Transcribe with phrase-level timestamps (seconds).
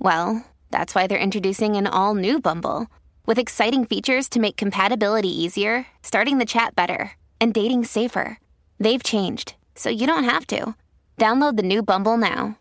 [0.00, 2.86] Well, that's why they're introducing an all new Bumble
[3.26, 8.38] with exciting features to make compatibility easier, starting the chat better, and dating safer.
[8.78, 10.74] They've changed, so you don't have to.
[11.18, 12.56] Download the new Bumble now.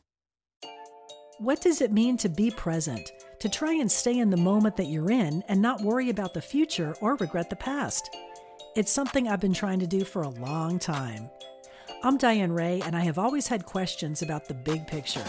[1.37, 3.09] What does it mean to be present?
[3.39, 6.41] To try and stay in the moment that you're in and not worry about the
[6.41, 8.13] future or regret the past?
[8.75, 11.29] It's something I've been trying to do for a long time.
[12.03, 15.23] I'm Diane Ray, and I have always had questions about the big picture.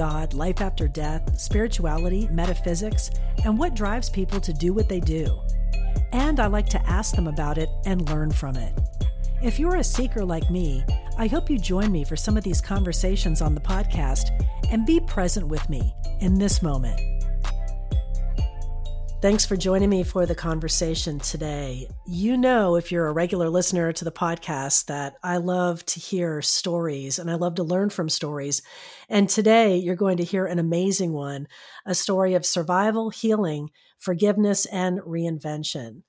[0.00, 3.10] God, life after death, spirituality, metaphysics,
[3.44, 5.42] and what drives people to do what they do.
[6.12, 8.72] And I like to ask them about it and learn from it.
[9.42, 10.82] If you're a seeker like me,
[11.18, 14.30] I hope you join me for some of these conversations on the podcast
[14.70, 16.98] and be present with me in this moment.
[19.22, 21.86] Thanks for joining me for the conversation today.
[22.06, 26.40] You know, if you're a regular listener to the podcast, that I love to hear
[26.40, 28.62] stories and I love to learn from stories.
[29.10, 31.48] And today you're going to hear an amazing one
[31.84, 33.68] a story of survival, healing,
[33.98, 36.00] forgiveness, and reinvention.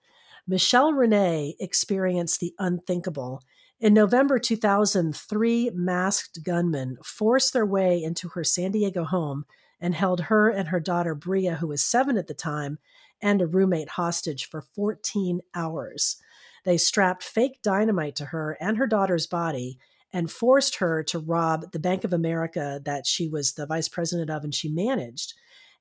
[0.48, 3.42] Michelle Renee experienced the unthinkable.
[3.82, 9.44] In November 2003, masked gunmen forced their way into her San Diego home
[9.82, 12.78] and held her and her daughter Bria, who was seven at the time,
[13.22, 16.18] and a roommate hostage for 14 hours.
[16.64, 19.78] They strapped fake dynamite to her and her daughter's body
[20.14, 24.30] and forced her to rob the Bank of America that she was the vice president
[24.30, 25.34] of and she managed.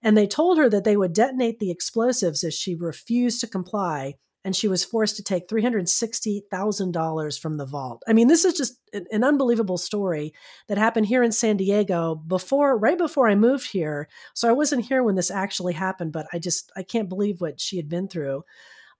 [0.03, 4.15] And they told her that they would detonate the explosives if she refused to comply
[4.45, 8.03] and she was forced to take $360,000 from the vault.
[8.09, 10.33] I mean, this is just an unbelievable story
[10.69, 14.09] that happened here in San Diego before, right before I moved here.
[14.35, 17.61] So I wasn't here when this actually happened, but I just, I can't believe what
[17.61, 18.45] she had been through.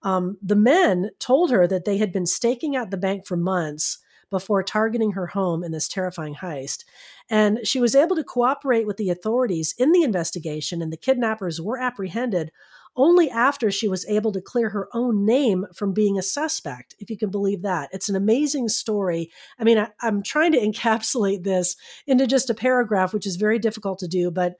[0.03, 3.99] Um, the men told her that they had been staking out the bank for months
[4.29, 6.85] before targeting her home in this terrifying heist.
[7.29, 11.61] And she was able to cooperate with the authorities in the investigation, and the kidnappers
[11.61, 12.51] were apprehended
[12.95, 17.09] only after she was able to clear her own name from being a suspect, if
[17.09, 17.89] you can believe that.
[17.93, 19.29] It's an amazing story.
[19.57, 21.75] I mean, I, am trying to encapsulate this
[22.07, 24.55] into just a paragraph, which is very difficult to do, but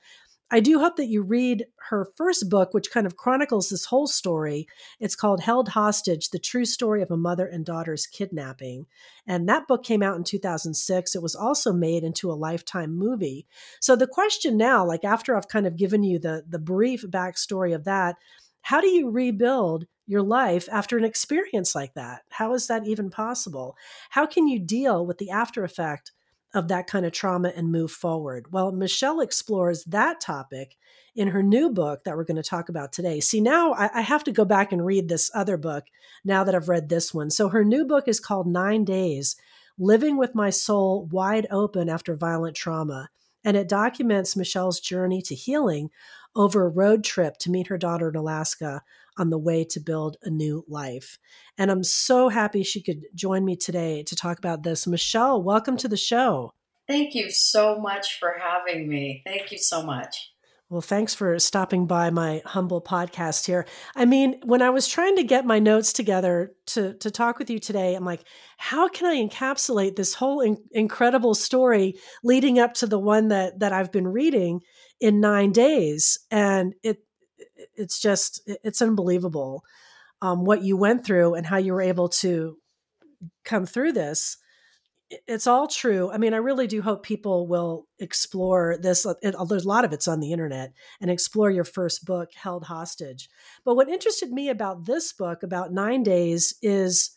[0.54, 4.06] I do hope that you read her first book, which kind of chronicles this whole
[4.06, 4.68] story.
[5.00, 8.86] It's called Held Hostage The True Story of a Mother and Daughter's Kidnapping.
[9.26, 11.16] And that book came out in 2006.
[11.16, 13.48] It was also made into a lifetime movie.
[13.80, 17.74] So the question now, like after I've kind of given you the, the brief backstory
[17.74, 18.18] of that,
[18.64, 22.24] how do you rebuild your life after an experience like that?
[22.30, 23.78] How is that even possible?
[24.10, 26.12] How can you deal with the after effect
[26.54, 28.52] of that kind of trauma and move forward?
[28.52, 30.78] Well, Michelle explores that topic
[31.16, 33.20] in her new book that we're going to talk about today.
[33.20, 35.86] See, now I, I, have to go back and read this other book
[36.24, 37.30] now that I've read this one.
[37.30, 39.36] So her new book is called Nine Days
[39.78, 43.10] Living with My Soul Wide Open After Violent Trauma.
[43.44, 45.90] And it documents Michelle's journey to healing
[46.36, 48.82] over a road trip to meet her daughter in Alaska
[49.18, 51.18] on the way to build a new life.
[51.58, 54.88] And I'm so happy she could join me today to talk about this.
[54.88, 56.54] Michelle, welcome to the show.
[56.88, 59.22] Thank you so much for having me.
[59.26, 60.32] Thank you so much.
[60.72, 63.66] Well, thanks for stopping by my humble podcast here.
[63.94, 67.50] I mean, when I was trying to get my notes together to, to talk with
[67.50, 68.24] you today, I'm like,
[68.58, 73.60] how can I encapsulate this whole in- incredible story leading up to the one that
[73.60, 74.62] that I've been reading
[75.02, 76.20] in nine days?
[76.32, 77.04] And it
[77.76, 79.64] it's just it's unbelievable
[80.22, 82.58] um, what you went through and how you were able to
[83.44, 84.38] come through this
[85.28, 86.10] it's all true.
[86.12, 89.06] I mean, I really do hope people will explore this.
[89.06, 92.30] Uh, it, there's a lot of it's on the internet and explore your first book,
[92.34, 93.30] Held Hostage.
[93.66, 97.12] But what interested me about this book, about nine days, is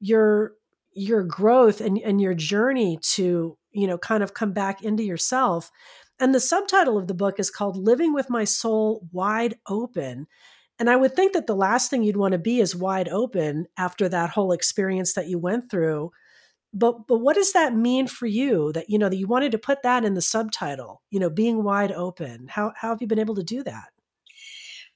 [0.00, 0.52] your
[0.92, 5.70] your growth and, and your journey to you know kind of come back into yourself
[6.20, 10.26] And the subtitle of the book is called Living with My Soul Wide Open.
[10.78, 13.66] And I would think that the last thing you'd want to be is wide open
[13.76, 16.10] after that whole experience that you went through.
[16.72, 19.58] But but what does that mean for you that you know that you wanted to
[19.58, 22.46] put that in the subtitle, you know, being wide open.
[22.48, 23.88] How how have you been able to do that?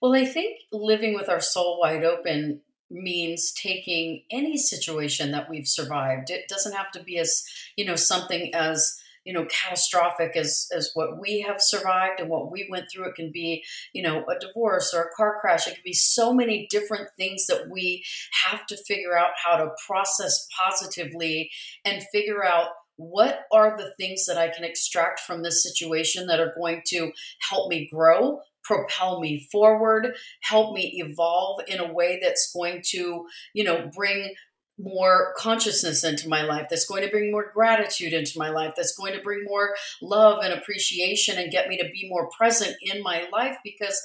[0.01, 2.61] Well, I think living with our soul wide open
[2.91, 6.29] means taking any situation that we've survived.
[6.31, 7.45] It doesn't have to be as,
[7.77, 12.51] you know, something as you know catastrophic as as what we have survived and what
[12.51, 13.09] we went through.
[13.09, 15.67] It can be you know a divorce or a car crash.
[15.67, 18.05] It can be so many different things that we
[18.45, 21.51] have to figure out how to process positively
[21.85, 26.41] and figure out what are the things that I can extract from this situation that
[26.41, 32.19] are going to help me grow, propel me forward, help me evolve in a way
[32.23, 34.35] that's going to, you know, bring
[34.83, 38.97] more consciousness into my life, that's going to bring more gratitude into my life, that's
[38.97, 43.03] going to bring more love and appreciation and get me to be more present in
[43.03, 44.01] my life because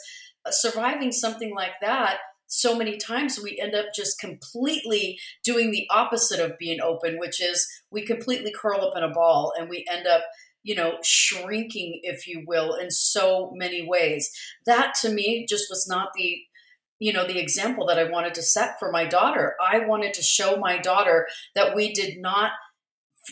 [0.45, 2.17] uh, surviving something like that
[2.49, 7.41] so many times we end up just completely doing the opposite of being open which
[7.41, 10.23] is we completely curl up in a ball and we end up
[10.67, 14.29] you know shrinking if you will in so many ways.
[14.65, 16.41] That to me just was not the
[16.99, 19.55] you know the example that i wanted to set for my daughter.
[19.61, 22.51] I wanted to show my daughter that we did not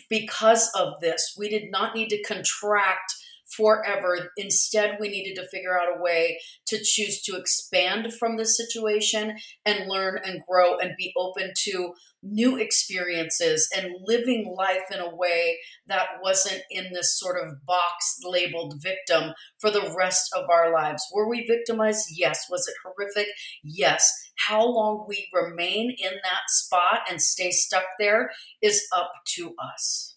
[0.09, 3.13] because of this we did not need to contract
[3.55, 4.31] forever.
[4.37, 9.37] Instead, we needed to figure out a way to choose to expand from this situation
[9.65, 15.15] and learn and grow and be open to new experiences and living life in a
[15.15, 20.73] way that wasn't in this sort of box labeled victim for the rest of our
[20.73, 21.03] lives.
[21.13, 22.07] Were we victimized?
[22.11, 22.45] Yes.
[22.49, 23.27] Was it horrific?
[23.63, 24.11] Yes.
[24.47, 28.31] How long we remain in that spot and stay stuck there
[28.61, 30.14] is up to us.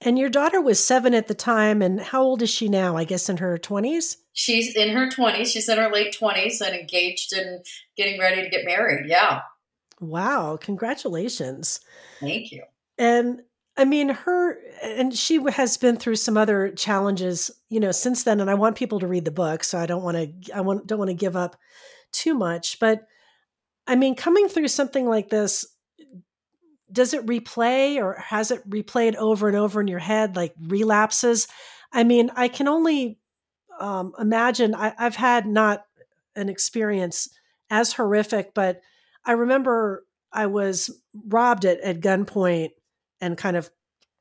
[0.00, 1.80] And your daughter was seven at the time.
[1.80, 2.96] And how old is she now?
[2.96, 4.16] I guess in her 20s?
[4.32, 5.46] She's in her 20s.
[5.46, 7.64] She's in her late 20s and engaged and
[7.96, 9.06] getting ready to get married.
[9.08, 9.42] Yeah.
[10.00, 10.58] Wow.
[10.60, 11.80] Congratulations.
[12.20, 12.64] Thank you.
[12.98, 13.42] And
[13.76, 18.40] I mean, her, and she has been through some other challenges, you know, since then.
[18.40, 19.64] And I want people to read the book.
[19.64, 21.56] So I don't want to, I want, don't want to give up
[22.12, 22.78] too much.
[22.78, 23.06] But
[23.86, 25.66] I mean, coming through something like this,
[26.94, 31.48] does it replay or has it replayed over and over in your head like relapses?
[31.92, 33.18] I mean i can only
[33.80, 35.84] um, imagine I, i've had not
[36.36, 37.28] an experience
[37.70, 38.80] as horrific but
[39.24, 40.90] i remember i was
[41.28, 42.70] robbed at, at gunpoint
[43.20, 43.70] and kind of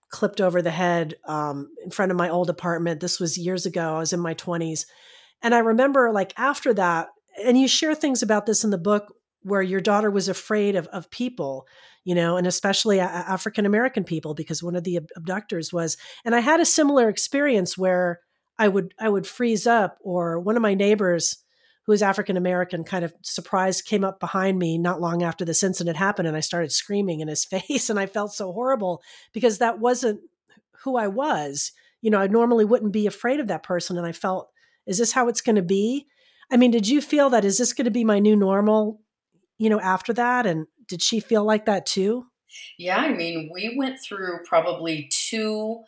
[0.10, 3.00] clipped over the head um, in front of my old apartment.
[3.00, 4.86] This was years ago i was in my 20s
[5.42, 7.10] and i remember like after that
[7.44, 10.88] and you share things about this in the book where your daughter was afraid of,
[10.88, 11.68] of people
[12.04, 15.98] you know, and especially uh, uh, African American people, because one of the abductors was,
[16.25, 18.19] and I had a similar experience where
[18.57, 21.38] I would I would freeze up, or one of my neighbors
[21.86, 25.63] who was African American kind of surprised came up behind me not long after this
[25.63, 29.01] incident happened, and I started screaming in his face, and I felt so horrible
[29.34, 30.22] because that wasn't
[30.84, 31.72] who I was.
[32.01, 34.50] You know, I normally wouldn't be afraid of that person, and I felt,
[34.86, 36.07] is this how it's going to be?
[36.51, 39.00] I mean, did you feel that is this going to be my new normal?
[39.63, 42.25] You know, after that, and did she feel like that too?
[42.77, 45.83] Yeah, I mean, we went through probably two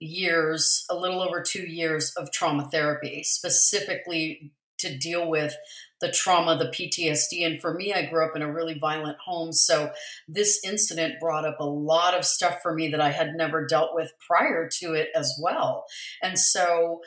[0.00, 5.54] years, a little over two years of trauma therapy, specifically to deal with
[6.00, 7.46] the trauma, the PTSD.
[7.46, 9.52] And for me, I grew up in a really violent home.
[9.52, 9.92] So
[10.26, 13.94] this incident brought up a lot of stuff for me that I had never dealt
[13.94, 15.84] with prior to it as well.
[16.20, 17.00] And so,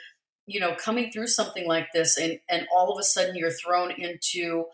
[0.45, 3.91] you know, coming through something like this and, and all of a sudden you're thrown
[3.91, 4.65] into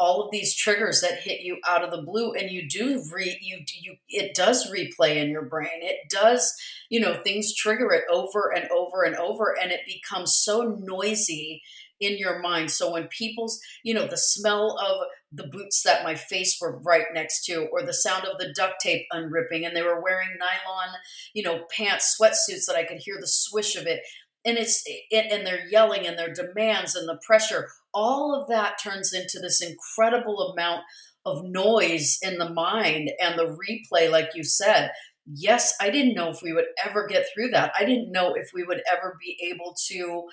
[0.00, 3.38] all of these triggers that hit you out of the blue and you do re
[3.42, 5.82] you you it does replay in your brain.
[5.82, 6.54] It does
[6.88, 11.62] you know things trigger it over and over and over and it becomes so noisy
[12.00, 12.70] in your mind.
[12.70, 17.06] So when people's you know the smell of the boots that my face were right
[17.12, 20.94] next to or the sound of the duct tape unripping and they were wearing nylon
[21.34, 24.00] you know pants sweatsuits that i could hear the swish of it
[24.44, 29.12] and it's and they're yelling and their demands and the pressure all of that turns
[29.12, 30.82] into this incredible amount
[31.26, 34.90] of noise in the mind and the replay like you said.
[35.32, 37.72] Yes i didn't know if we would ever get through that.
[37.78, 40.24] I didn't know if we would ever be able to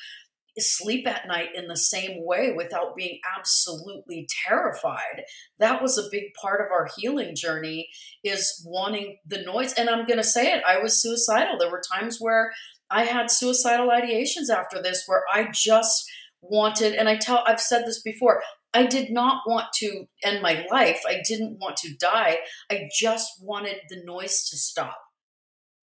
[0.60, 5.24] sleep at night in the same way without being absolutely terrified.
[5.60, 7.90] That was a big part of our healing journey
[8.24, 9.74] is wanting the noise.
[9.74, 11.58] And i'm going to say it i was suicidal.
[11.58, 12.54] There were times where
[12.90, 16.10] I had suicidal ideations after this where I just
[16.42, 18.42] wanted, and I tell, I've said this before,
[18.74, 21.02] I did not want to end my life.
[21.08, 22.40] I didn't want to die.
[22.70, 24.98] I just wanted the noise to stop.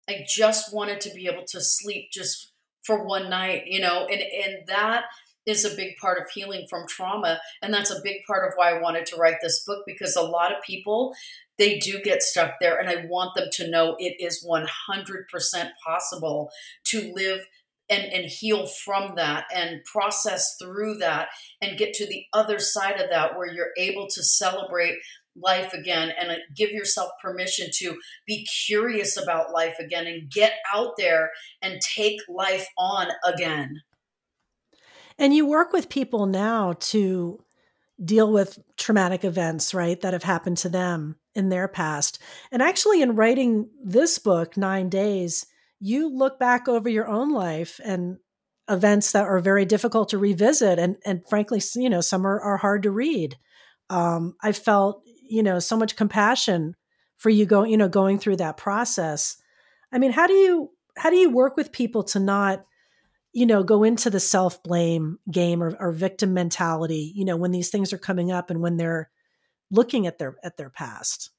[0.08, 4.20] I just wanted to be able to sleep just for one night, you know, and
[4.20, 5.04] and that
[5.46, 8.70] is a big part of healing from trauma and that's a big part of why
[8.70, 11.14] I wanted to write this book because a lot of people
[11.58, 14.66] they do get stuck there and I want them to know it is 100%
[15.84, 16.50] possible
[16.86, 17.46] to live
[17.88, 21.28] and, and heal from that and process through that
[21.60, 24.96] and get to the other side of that where you're able to celebrate
[25.36, 30.52] life again and uh, give yourself permission to be curious about life again and get
[30.72, 31.30] out there
[31.60, 33.82] and take life on again.
[35.18, 37.40] And you work with people now to
[38.02, 42.18] deal with traumatic events, right, that have happened to them in their past.
[42.52, 45.46] And actually, in writing this book, Nine Days,
[45.80, 48.18] you look back over your own life and
[48.68, 52.56] events that are very difficult to revisit and and frankly you know some are, are
[52.56, 53.36] hard to read
[53.90, 56.74] um, i felt you know so much compassion
[57.18, 59.36] for you going you know going through that process
[59.92, 62.64] i mean how do you how do you work with people to not
[63.34, 67.50] you know go into the self blame game or, or victim mentality you know when
[67.50, 69.10] these things are coming up and when they're
[69.70, 71.30] looking at their at their past.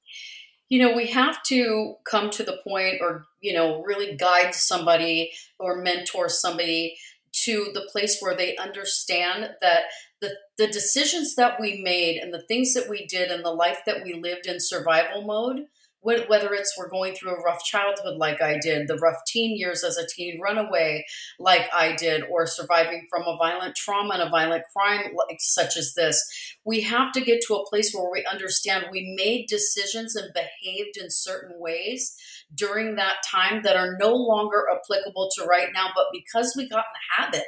[0.69, 5.31] You know we have to come to the point or you know really guide somebody
[5.59, 6.97] or mentor somebody
[7.43, 9.83] to the place where they understand that
[10.21, 13.79] the, the decisions that we made and the things that we did and the life
[13.85, 15.65] that we lived in survival mode
[16.05, 19.83] whether it's we're going through a rough childhood like I did, the rough teen years
[19.83, 21.05] as a teen runaway
[21.39, 25.77] like I did, or surviving from a violent trauma and a violent crime like such
[25.77, 26.23] as this.
[26.63, 30.97] We have to get to a place where we understand we made decisions and behaved
[30.97, 32.15] in certain ways
[32.53, 36.85] during that time that are no longer applicable to right now, but because we got
[36.85, 37.45] in the habit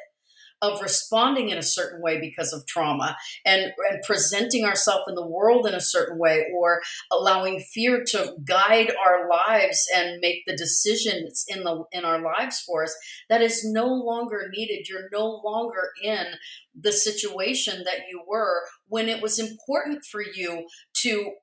[0.62, 5.28] of responding in a certain way because of trauma and, and presenting ourselves in the
[5.28, 10.56] world in a certain way or allowing fear to guide our lives and make the
[10.56, 12.96] decisions in the in our lives for us
[13.30, 14.88] that is no longer needed.
[14.90, 16.26] You're no longer in
[16.80, 20.68] the situation that you were when it was important for you
[21.02, 21.34] to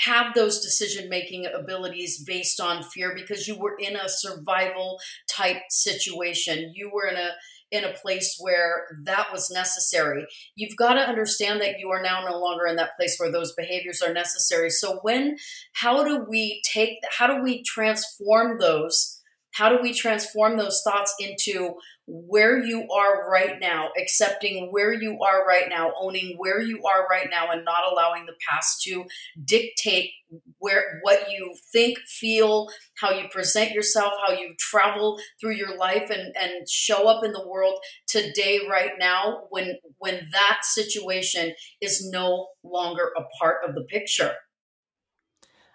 [0.00, 4.98] have those decision making abilities based on fear because you were in a survival
[5.28, 6.72] type situation.
[6.74, 7.32] You were in a
[7.70, 10.26] in a place where that was necessary.
[10.56, 13.52] You've got to understand that you are now no longer in that place where those
[13.52, 14.70] behaviors are necessary.
[14.70, 15.36] So when
[15.74, 19.20] how do we take how do we transform those
[19.52, 21.74] how do we transform those thoughts into
[22.12, 27.06] where you are right now, accepting where you are right now, owning where you are
[27.08, 29.04] right now, and not allowing the past to
[29.44, 30.10] dictate
[30.58, 36.10] where what you think, feel, how you present yourself, how you travel through your life
[36.10, 42.08] and, and show up in the world today, right now, when when that situation is
[42.10, 44.34] no longer a part of the picture.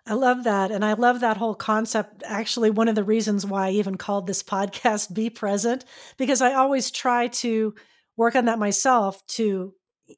[0.07, 0.71] I love that.
[0.71, 2.23] And I love that whole concept.
[2.25, 5.83] Actually, one of the reasons why I even called this podcast Be Present,
[6.17, 7.73] because I always try to
[8.15, 9.73] work on that myself to,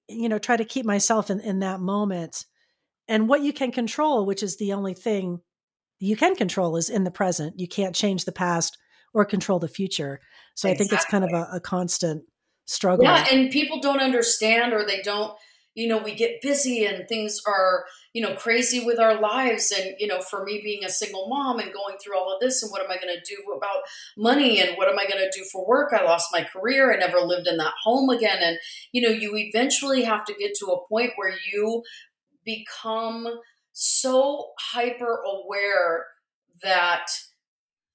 [0.10, 2.46] you know, try to keep myself in, in that moment.
[3.08, 5.40] And what you can control, which is the only thing
[6.00, 7.58] you can control, is in the present.
[7.58, 8.78] You can't change the past
[9.14, 10.20] or control the future.
[10.56, 10.72] So exactly.
[10.72, 12.24] I think it's kind of a, a constant
[12.66, 13.06] struggle.
[13.06, 13.26] Yeah.
[13.32, 15.34] And people don't understand or they don't
[15.78, 19.72] you know we get busy and things are you know crazy with our lives.
[19.72, 22.64] And you know for me being a single mom and going through all of this
[22.64, 23.84] and what am i going to do about
[24.18, 25.94] money and what am i going to do for work?
[25.94, 26.92] I lost my career.
[26.92, 28.40] I never lived in that home again.
[28.42, 28.58] And
[28.92, 31.84] you know you eventually have to get to a point where you
[32.44, 33.28] become
[33.74, 36.06] so hyper aware
[36.64, 37.06] that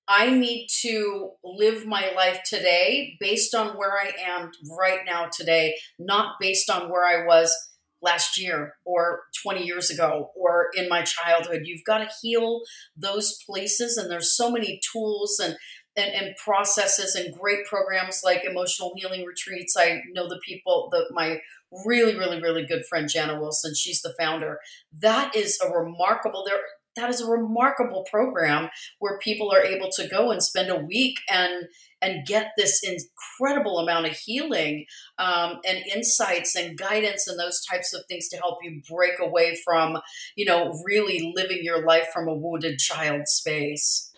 [0.07, 5.77] I need to live my life today based on where I am right now today,
[5.99, 7.53] not based on where I was
[8.03, 11.63] last year or 20 years ago or in my childhood.
[11.65, 12.63] You've got to heal
[12.97, 13.97] those places.
[13.97, 15.57] And there's so many tools and,
[15.97, 19.77] and, and processes and great programs like emotional healing retreats.
[19.79, 21.41] I know the people, the, my
[21.87, 24.59] really, really, really good friend, Jana Wilson, she's the founder.
[25.01, 26.61] That is a remarkable, there,
[26.97, 28.69] that is a remarkable program
[28.99, 31.65] where people are able to go and spend a week and
[32.01, 34.87] and get this incredible amount of healing
[35.19, 39.57] um, and insights and guidance and those types of things to help you break away
[39.65, 39.99] from
[40.37, 44.09] you know really living your life from a wounded child space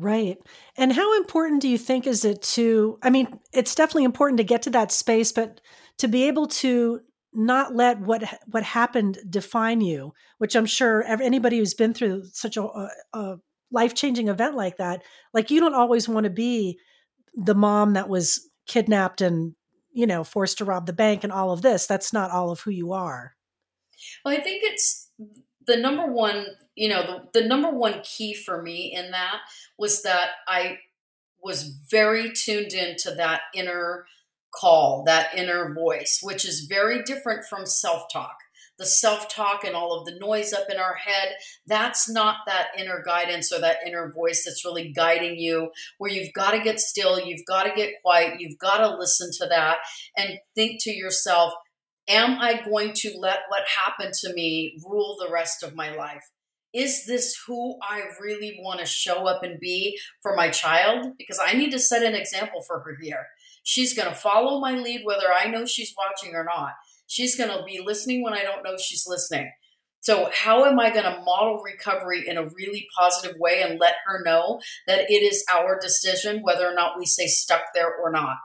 [0.00, 0.38] Right.
[0.76, 4.44] And how important do you think is it to I mean, it's definitely important to
[4.44, 5.60] get to that space, but
[5.98, 7.00] to be able to
[7.38, 12.56] not let what what happened define you, which I'm sure anybody who's been through such
[12.56, 13.36] a, a
[13.70, 15.02] life changing event like that,
[15.32, 16.78] like you don't always want to be
[17.34, 19.54] the mom that was kidnapped and
[19.92, 21.86] you know forced to rob the bank and all of this.
[21.86, 23.34] That's not all of who you are.
[24.24, 25.08] Well, I think it's
[25.66, 26.46] the number one.
[26.74, 29.40] You know, the, the number one key for me in that
[29.78, 30.78] was that I
[31.40, 34.06] was very tuned into that inner
[34.54, 38.36] call, that inner voice, which is very different from self talk.
[38.78, 41.34] The self talk and all of the noise up in our head,
[41.66, 46.32] that's not that inner guidance or that inner voice that's really guiding you, where you've
[46.32, 49.78] got to get still, you've got to get quiet, you've got to listen to that
[50.16, 51.52] and think to yourself,
[52.08, 56.24] Am I going to let what happened to me rule the rest of my life?
[56.72, 61.12] Is this who I really want to show up and be for my child?
[61.18, 63.26] Because I need to set an example for her here.
[63.68, 66.72] She's going to follow my lead whether I know she's watching or not.
[67.06, 69.52] She's going to be listening when I don't know she's listening.
[70.00, 73.96] So, how am I going to model recovery in a really positive way and let
[74.06, 78.10] her know that it is our decision whether or not we stay stuck there or
[78.10, 78.36] not?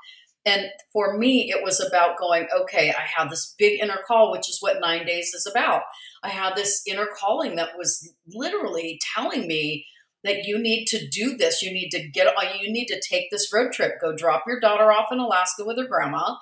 [0.46, 4.50] And for me, it was about going, okay, I had this big inner call, which
[4.50, 5.84] is what nine days is about.
[6.22, 9.86] I had this inner calling that was literally telling me
[10.24, 11.62] that you need to do this.
[11.62, 14.60] You need to get, all you need to take this road trip, go drop your
[14.60, 16.36] daughter off in Alaska with her grandma,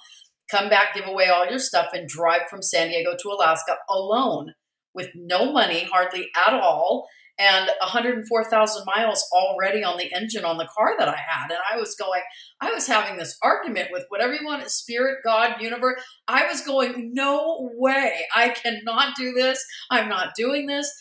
[0.49, 4.53] come back, give away all your stuff, and drive from San Diego to Alaska alone
[4.93, 7.07] with no money, hardly at all
[7.41, 11.49] and 104,000 miles already on the engine on the car that I had.
[11.49, 12.21] And I was going,
[12.61, 16.01] I was having this argument with whatever you want, spirit, God, universe.
[16.27, 19.63] I was going, no way, I cannot do this.
[19.89, 20.91] I'm not doing this.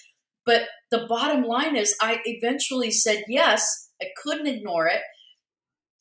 [0.47, 3.91] But the bottom line is, I eventually said yes.
[4.03, 5.03] I couldn't ignore it.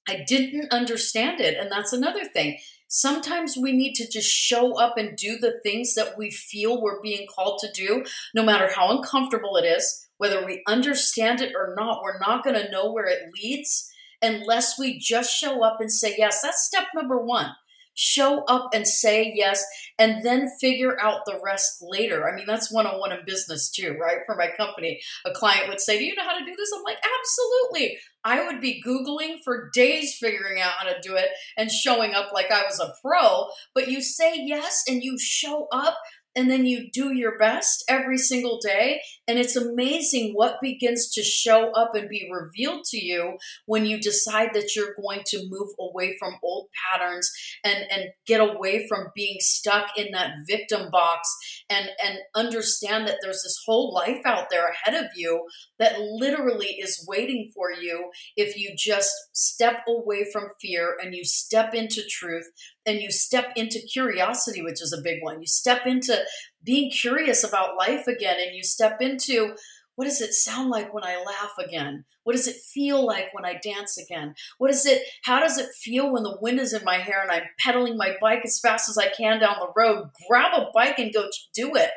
[0.07, 1.57] I didn't understand it.
[1.57, 2.57] And that's another thing.
[2.87, 7.01] Sometimes we need to just show up and do the things that we feel we're
[7.01, 8.03] being called to do,
[8.33, 12.55] no matter how uncomfortable it is whether we understand it or not, we're not going
[12.61, 13.89] to know where it leads
[14.21, 16.41] unless we just show up and say yes.
[16.41, 17.55] That's step number one.
[18.01, 19.61] Show up and say yes,
[19.97, 22.29] and then figure out the rest later.
[22.29, 24.19] I mean, that's one on one in business too, right?
[24.25, 26.69] For my company, a client would say, Do you know how to do this?
[26.73, 27.97] I'm like, Absolutely.
[28.23, 31.27] I would be Googling for days figuring out how to do it
[31.57, 33.47] and showing up like I was a pro.
[33.75, 35.97] But you say yes and you show up,
[36.39, 39.01] and then you do your best every single day.
[39.27, 43.99] And it's amazing what begins to show up and be revealed to you when you
[43.99, 47.29] decide that you're going to move away from old patterns
[47.65, 51.29] and, and get away from being stuck in that victim box
[51.69, 55.45] and, and understand that there's this whole life out there ahead of you
[55.77, 61.25] that literally is waiting for you if you just step away from fear and you
[61.25, 62.49] step into truth
[62.89, 65.41] and you step into curiosity, which is a big one.
[65.41, 66.23] You step into
[66.63, 69.55] being curious about life again and you step into
[69.95, 72.05] what does it sound like when I laugh again?
[72.23, 74.33] What does it feel like when I dance again?
[74.57, 77.29] What is it, how does it feel when the wind is in my hair and
[77.29, 80.09] I'm pedaling my bike as fast as I can down the road?
[80.29, 81.89] Grab a bike and go do it.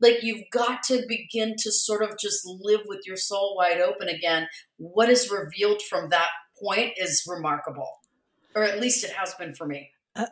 [0.00, 4.08] Like you've got to begin to sort of just live with your soul wide open
[4.08, 4.48] again.
[4.78, 7.90] What is revealed from that point is remarkable,
[8.54, 9.90] or at least it has been for me.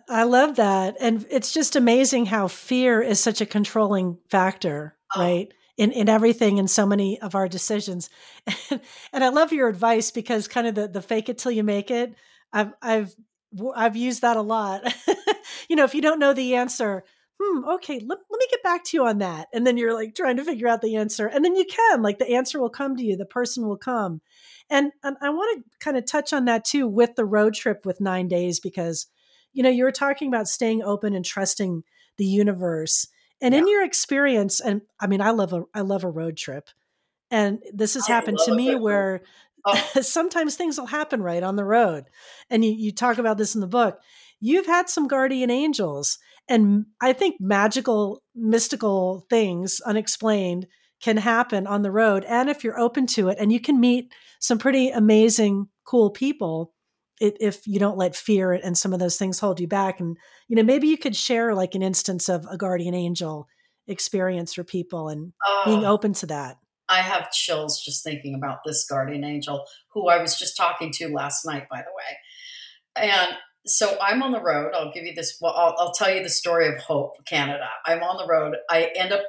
[0.08, 0.96] I love that.
[1.00, 5.20] And it's just amazing how fear is such a controlling factor, oh.
[5.20, 5.52] right?
[5.76, 8.10] In, in everything in so many of our decisions.
[8.70, 8.80] And,
[9.12, 11.90] and I love your advice because kind of the, the fake it till you make
[11.90, 12.14] it.
[12.52, 13.14] I've, I've,
[13.74, 14.92] I've used that a lot.
[15.68, 17.04] you know, if you don't know the answer,
[17.40, 19.48] hmm, okay, let, let me get back to you on that.
[19.52, 21.26] And then you're like trying to figure out the answer.
[21.26, 24.20] And then you can, like the answer will come to you, the person will come.
[24.70, 27.86] And, and I want to kind of touch on that too with the road trip
[27.86, 29.06] with nine days because
[29.58, 31.82] you know, you were talking about staying open and trusting
[32.16, 33.08] the universe.
[33.40, 33.58] And yeah.
[33.58, 36.70] in your experience, and I mean, I love a I love a road trip,
[37.28, 39.22] and this has I happened to me where
[39.66, 39.74] oh.
[40.00, 42.04] sometimes things will happen right on the road,
[42.48, 43.98] and you you talk about this in the book.
[44.38, 46.18] You've had some guardian angels,
[46.48, 50.68] and I think magical, mystical things, unexplained,
[51.00, 54.12] can happen on the road, and if you're open to it, and you can meet
[54.38, 56.74] some pretty amazing, cool people
[57.20, 60.16] it, if you don't let fear and some of those things hold you back and
[60.48, 63.48] you know maybe you could share like an instance of a guardian angel
[63.86, 65.32] experience for people and
[65.64, 65.92] being oh.
[65.92, 70.38] open to that i have chills just thinking about this guardian angel who i was
[70.38, 73.30] just talking to last night by the way and
[73.66, 76.28] so i'm on the road i'll give you this well i'll, I'll tell you the
[76.28, 79.22] story of hope canada i'm on the road i end up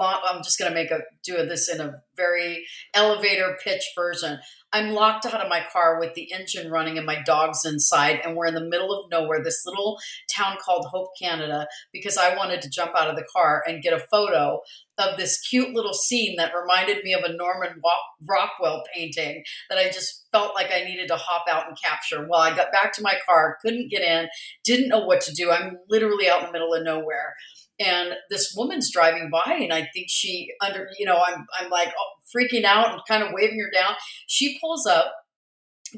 [0.00, 4.38] I'm just going to make a do this in a very elevator pitch version.
[4.72, 8.36] I'm locked out of my car with the engine running and my dog's inside, and
[8.36, 9.98] we're in the middle of nowhere, this little
[10.34, 13.92] town called Hope, Canada, because I wanted to jump out of the car and get
[13.92, 14.60] a photo
[14.98, 17.80] of this cute little scene that reminded me of a Norman
[18.28, 22.26] Rockwell painting that I just felt like I needed to hop out and capture.
[22.28, 24.28] Well, I got back to my car, couldn't get in,
[24.64, 25.50] didn't know what to do.
[25.50, 27.34] I'm literally out in the middle of nowhere
[27.80, 31.88] and this woman's driving by and i think she under you know i'm i'm like
[31.88, 33.94] oh, freaking out and kind of waving her down
[34.26, 35.14] she pulls up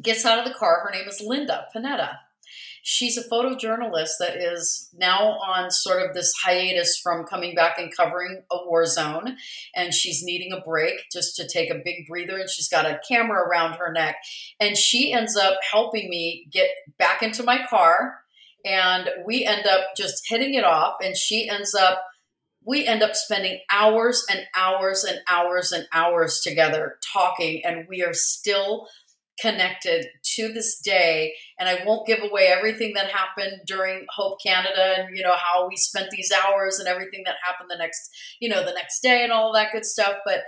[0.01, 0.83] gets out of the car.
[0.85, 2.17] Her name is Linda Panetta.
[2.85, 7.95] She's a photojournalist that is now on sort of this hiatus from coming back and
[7.97, 9.37] covering a war zone.
[9.75, 12.37] And she's needing a break just to take a big breather.
[12.39, 14.17] And she's got a camera around her neck.
[14.59, 18.22] And she ends up helping me get back into my car.
[18.65, 20.97] And we end up just hitting it off.
[21.03, 22.03] And she ends up
[22.65, 28.05] we end up spending hours and hours and hours and hours together talking, and we
[28.05, 28.87] are still
[29.41, 34.95] connected to this day and i won't give away everything that happened during hope canada
[34.99, 38.49] and you know how we spent these hours and everything that happened the next you
[38.49, 40.43] know the next day and all that good stuff but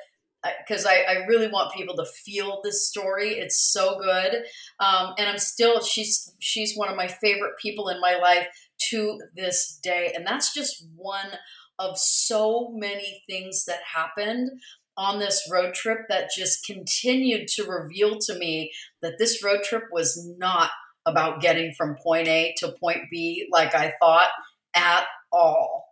[0.58, 3.34] because I, I, really want people to feel this story.
[3.38, 4.44] It's so good.
[4.80, 8.46] Um, and i'm still she's she's one of my favorite people in my life
[8.90, 10.12] to this day.
[10.14, 11.38] And that's just one
[11.78, 14.50] of so many things that happened
[14.96, 18.70] on this road trip that just continued to reveal to me
[19.02, 20.70] that this road trip was not
[21.06, 24.28] about getting from point A to point B like I thought
[24.74, 25.83] at all.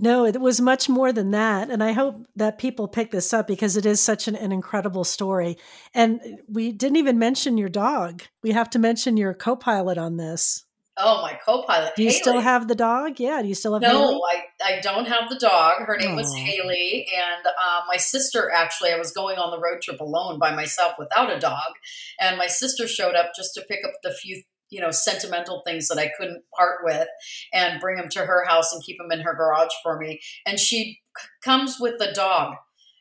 [0.00, 1.70] No, it was much more than that.
[1.70, 5.04] And I hope that people pick this up because it is such an, an incredible
[5.04, 5.58] story.
[5.94, 8.22] And we didn't even mention your dog.
[8.42, 10.64] We have to mention your co pilot on this.
[11.02, 11.94] Oh, my co-pilot.
[11.96, 12.20] Do you Haley.
[12.20, 13.20] still have the dog?
[13.20, 13.40] Yeah.
[13.40, 13.82] Do you still have?
[13.82, 14.20] No, Haley?
[14.62, 15.82] I, I don't have the dog.
[15.86, 16.16] Her name Aww.
[16.16, 18.50] was Haley, and uh, my sister.
[18.50, 21.72] Actually, I was going on the road trip alone by myself without a dog,
[22.18, 25.88] and my sister showed up just to pick up the few you know sentimental things
[25.88, 27.08] that I couldn't part with
[27.52, 30.20] and bring them to her house and keep them in her garage for me.
[30.46, 32.54] And she c- comes with the dog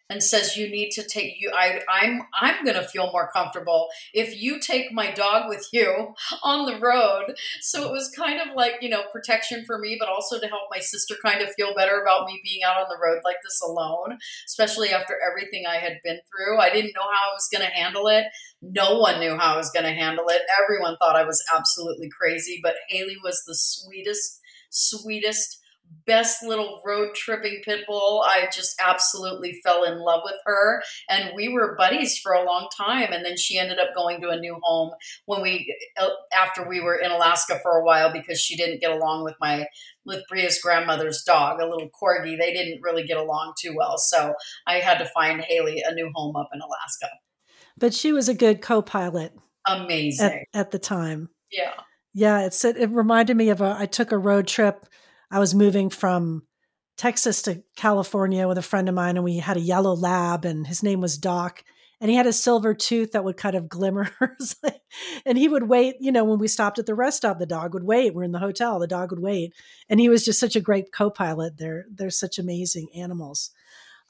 [0.10, 4.39] and says you need to take you I I'm I'm to feel more comfortable if
[4.39, 7.36] you take my dog with you on the road.
[7.62, 10.63] So it was kind of like, you know, protection for me but also to help
[10.72, 13.62] my sister kind of feel better about me being out on the road like this
[13.62, 16.60] alone, especially after everything I had been through.
[16.60, 18.26] I didn't know how I was to handle it.
[18.62, 20.41] No one knew how I was to handle it.
[20.63, 24.39] Everyone thought I was absolutely crazy, but Haley was the sweetest
[24.72, 25.60] sweetest
[26.06, 28.23] best little road tripping pit bull.
[28.25, 30.82] I just absolutely fell in love with her.
[31.10, 33.12] And we were buddies for a long time.
[33.12, 34.91] And then she ended up going to a new home
[35.25, 38.91] when we, uh, after we were in Alaska for a while because she didn't get
[38.91, 39.67] along with my,
[40.06, 42.38] with Bria's grandmother's dog, a little corgi.
[42.38, 43.97] They didn't really get along too well.
[43.97, 44.34] So
[44.65, 47.10] I had to find Haley a new home up in Alaska.
[47.78, 49.34] But she was a good co pilot.
[49.67, 50.45] Amazing.
[50.54, 51.30] At, at the time.
[51.52, 51.73] Yeah.
[52.13, 54.88] Yeah, it's it reminded me of a I took a road trip
[55.32, 56.44] I was moving from
[56.98, 60.68] Texas to California with a friend of mine, and we had a yellow lab, and
[60.68, 61.63] his name was Doc.
[62.02, 64.10] And he had a silver tooth that would kind of glimmer.
[65.26, 67.74] and he would wait, you know, when we stopped at the rest stop, the dog
[67.74, 68.13] would wait.
[68.13, 69.54] We're in the hotel, the dog would wait.
[69.89, 71.58] And he was just such a great co pilot.
[71.58, 73.52] They're, they're such amazing animals.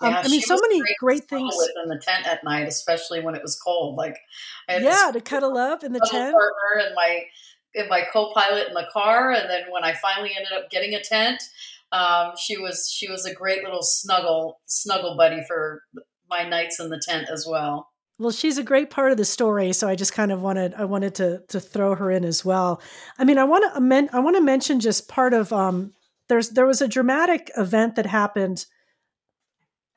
[0.01, 1.53] Um, yeah, I mean, so many great, great things
[1.84, 3.97] in the tent at night, especially when it was cold.
[3.97, 4.17] Like,
[4.69, 6.34] yeah, to cuddle up in the tent.
[6.34, 7.23] Partner and my
[7.89, 11.41] my co-pilot in the car, and then when I finally ended up getting a tent,
[11.91, 15.84] um, she was she was a great little snuggle snuggle buddy for
[16.29, 17.89] my nights in the tent as well.
[18.19, 20.86] Well, she's a great part of the story, so I just kind of wanted I
[20.86, 22.82] wanted to to throw her in as well.
[23.17, 25.93] I mean, I want to amend, I want to mention just part of um,
[26.27, 28.65] there's there was a dramatic event that happened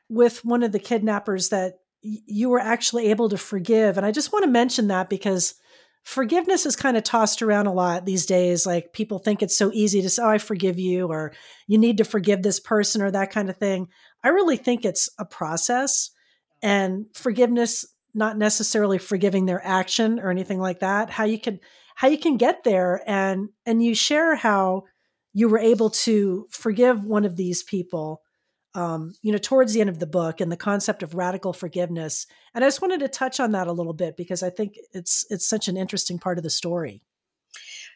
[0.09, 4.13] with one of the kidnappers that y- you were actually able to forgive, and I
[4.13, 5.55] just want to mention that because
[6.03, 8.67] forgiveness is kind of tossed around a lot these days.
[8.67, 11.33] Like people think it's so easy to say, Oh, I forgive you, or
[11.67, 13.89] you need to forgive this person, or that kind of thing.
[14.25, 16.11] I really think it's a process
[16.63, 17.85] and forgiveness,
[18.15, 21.11] not necessarily forgiving their action or anything like that.
[21.11, 21.61] How you can,
[21.95, 24.85] how you can get there and, and you share how
[25.33, 28.23] you were able to forgive one of these people
[28.75, 32.27] um, you know, towards the end of the book and the concept of radical forgiveness.
[32.55, 35.27] And I just wanted to touch on that a little bit because I think it's
[35.31, 37.03] it's such an interesting part of the story.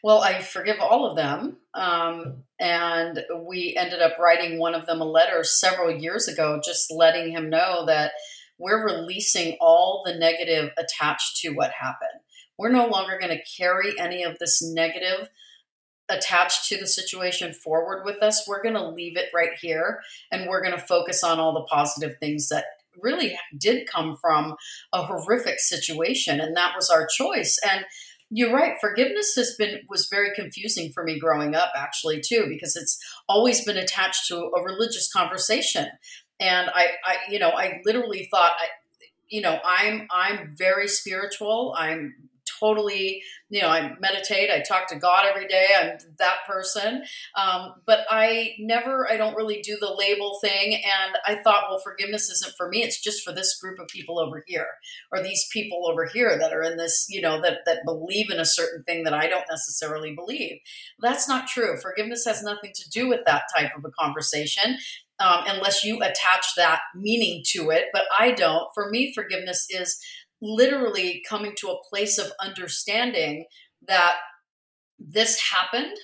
[0.03, 1.57] Well, I forgive all of them.
[1.73, 6.91] Um, and we ended up writing one of them a letter several years ago, just
[6.91, 8.11] letting him know that
[8.59, 12.21] we're releasing all the negative attached to what happened.
[12.57, 15.29] We're no longer going to carry any of this negative
[16.09, 20.47] attached to the situation forward with us, we're going to leave it right here and
[20.47, 22.65] we're going to focus on all the positive things that
[23.01, 24.55] really did come from
[24.93, 27.59] a horrific situation and that was our choice.
[27.69, 27.85] And
[28.29, 32.75] you're right forgiveness has been was very confusing for me growing up actually too because
[32.75, 35.87] it's always been attached to a religious conversation.
[36.39, 38.67] And i i you know i literally thought i
[39.29, 41.73] you know i'm i'm very spiritual.
[41.77, 42.15] I'm
[42.59, 45.67] totally, you know, I meditate, I talk to God every day.
[45.77, 47.03] I'm that person.
[47.35, 50.75] Um, but I never, I don't really do the label thing.
[50.75, 52.83] And I thought, well, forgiveness isn't for me.
[52.83, 54.67] It's just for this group of people over here
[55.11, 58.39] or these people over here that are in this, you know, that, that believe in
[58.39, 60.59] a certain thing that I don't necessarily believe.
[60.99, 61.77] That's not true.
[61.81, 64.77] Forgiveness has nothing to do with that type of a conversation
[65.19, 67.85] um, unless you attach that meaning to it.
[67.91, 68.67] But I don't.
[68.73, 69.99] For me, forgiveness is
[70.41, 73.45] literally coming to a place of understanding
[73.87, 74.15] that
[74.99, 75.95] this happened.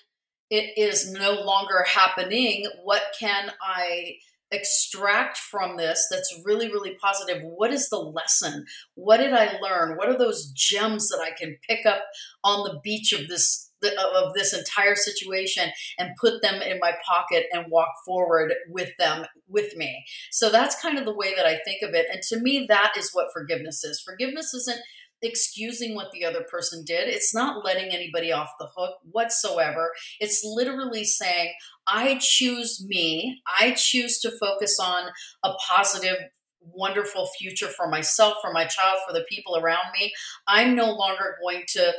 [0.49, 2.67] It is no longer happening.
[2.83, 4.15] What can I
[4.51, 7.41] extract from this that's really, really positive?
[7.43, 8.65] What is the lesson?
[8.93, 9.97] What did I learn?
[9.97, 12.03] What are those gems that I can pick up
[12.43, 17.45] on the beach of this of this entire situation and put them in my pocket
[17.51, 20.03] and walk forward with them with me.
[20.31, 22.07] So that's kind of the way that I think of it.
[22.11, 24.01] And to me, that is what forgiveness is.
[24.05, 24.79] Forgiveness isn't
[25.21, 27.07] excusing what the other person did.
[27.07, 29.91] It's not letting anybody off the hook whatsoever.
[30.19, 31.53] It's literally saying,
[31.87, 33.41] I choose me.
[33.59, 35.09] I choose to focus on
[35.43, 36.17] a positive
[36.61, 40.13] wonderful future for myself, for my child, for the people around me.
[40.47, 41.93] I'm no longer going to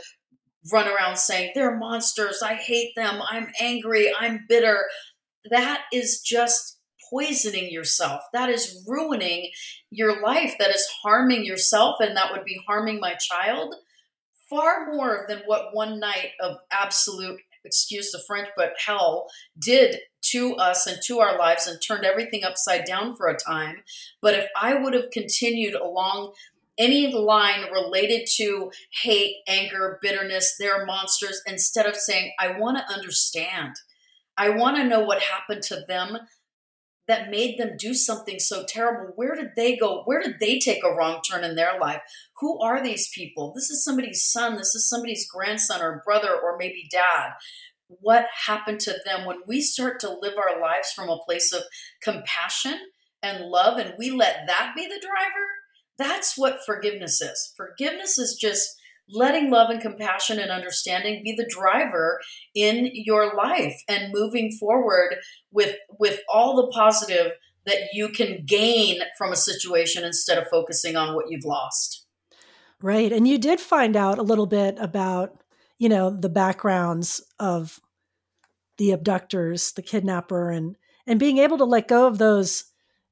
[0.72, 2.42] run around saying they're monsters.
[2.42, 3.20] I hate them.
[3.30, 4.12] I'm angry.
[4.18, 4.84] I'm bitter.
[5.50, 6.78] That is just
[7.10, 8.22] poisoning yourself.
[8.32, 9.50] That is ruining
[9.90, 10.54] your life.
[10.58, 13.74] That is harming yourself and that would be harming my child
[14.48, 19.26] far more than what one night of absolute excuse the french but hell
[19.58, 23.76] did to us and to our lives and turned everything upside down for a time.
[24.20, 26.32] But if i would have continued along
[26.78, 28.70] any line related to
[29.02, 33.76] hate, anger, bitterness, they're monsters, instead of saying, I want to understand.
[34.36, 36.18] I want to know what happened to them
[37.06, 39.12] that made them do something so terrible.
[39.14, 40.02] Where did they go?
[40.04, 42.00] Where did they take a wrong turn in their life?
[42.40, 43.52] Who are these people?
[43.54, 44.56] This is somebody's son.
[44.56, 47.32] This is somebody's grandson or brother or maybe dad.
[47.88, 49.26] What happened to them?
[49.26, 51.62] When we start to live our lives from a place of
[52.02, 52.78] compassion
[53.22, 55.46] and love, and we let that be the driver,
[55.98, 57.52] that's what forgiveness is.
[57.56, 58.68] Forgiveness is just
[59.08, 62.20] letting love and compassion and understanding be the driver
[62.54, 65.16] in your life and moving forward
[65.50, 67.32] with with all the positive
[67.66, 72.06] that you can gain from a situation instead of focusing on what you've lost.
[72.82, 73.12] Right.
[73.12, 75.42] And you did find out a little bit about,
[75.78, 77.80] you know, the backgrounds of
[78.76, 80.76] the abductors, the kidnapper and
[81.06, 82.64] and being able to let go of those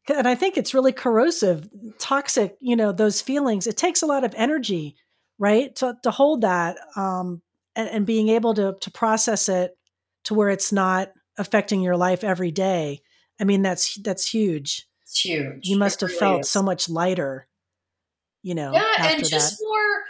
[0.08, 3.66] and I think it's really corrosive, toxic, you know, those feelings.
[3.66, 4.96] It takes a lot of energy,
[5.38, 5.74] right?
[5.76, 7.42] To, to hold that um,
[7.76, 9.76] and, and being able to, to process it
[10.24, 13.00] to where it's not affecting your life every day.
[13.40, 14.88] I mean, that's, that's huge.
[15.02, 15.66] It's huge.
[15.68, 16.50] You must have really felt is.
[16.50, 17.46] so much lighter,
[18.42, 18.72] you know.
[18.72, 18.82] Yeah.
[18.98, 19.64] And just that.
[19.64, 20.02] more,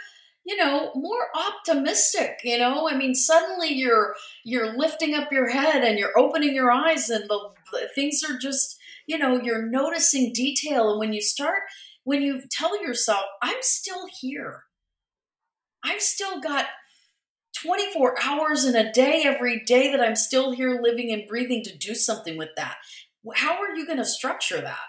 [0.45, 5.85] you know more optimistic you know i mean suddenly you're you're lifting up your head
[5.85, 8.77] and you're opening your eyes and the, the things are just
[9.07, 10.91] you know, you're noticing detail.
[10.91, 11.61] And when you start,
[12.03, 14.63] when you tell yourself, I'm still here,
[15.83, 16.67] I've still got
[17.61, 21.77] 24 hours in a day every day that I'm still here living and breathing to
[21.77, 22.77] do something with that.
[23.35, 24.79] How are you going to structure that?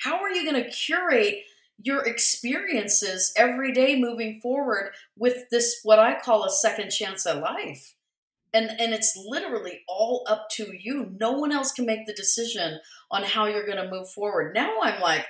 [0.00, 1.42] How are you going to curate
[1.82, 7.40] your experiences every day moving forward with this, what I call a second chance at
[7.40, 7.94] life?
[8.52, 11.14] And and it's literally all up to you.
[11.18, 14.54] No one else can make the decision on how you're going to move forward.
[14.54, 15.26] Now i'm like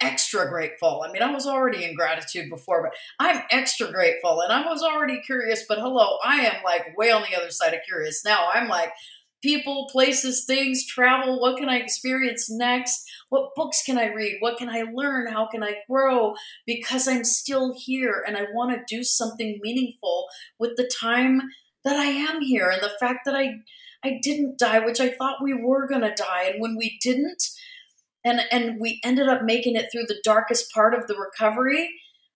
[0.00, 1.04] extra grateful.
[1.06, 4.82] I mean i was already in gratitude before but i'm extra grateful and i was
[4.82, 8.48] already curious but hello i am like way on the other side of curious now.
[8.52, 8.92] I'm like
[9.42, 13.04] people places things travel what can i experience next?
[13.28, 14.36] What books can i read?
[14.40, 15.32] What can i learn?
[15.32, 16.34] How can i grow?
[16.66, 20.28] Because i'm still here and i want to do something meaningful
[20.58, 21.42] with the time
[21.84, 23.60] that I am here and the fact that I
[24.02, 26.50] I didn't die, which I thought we were going to die.
[26.52, 27.42] And when we didn't
[28.24, 31.90] and and we ended up making it through the darkest part of the recovery,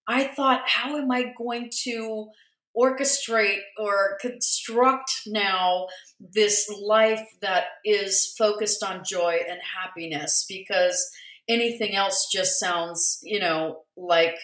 [0.06, 2.28] I thought how am I going to
[2.76, 5.86] orchestrate or construct now
[6.18, 10.44] this life that is focused on joy and happiness?
[10.48, 11.10] Because
[11.48, 14.36] anything else just sounds, you know, like